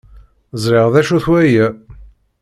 [0.63, 1.67] Ẓriɣ d acu-t waya.